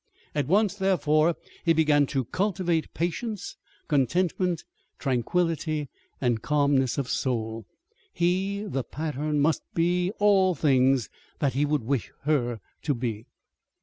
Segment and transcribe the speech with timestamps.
[0.33, 3.57] At once, therefore, he must begin to cultivate patience,
[3.87, 4.63] contentment,
[4.97, 5.89] tranquillity,
[6.19, 7.67] and calmness of soul.
[8.11, 13.27] He, the pattern, must be all things that he would wish her to be.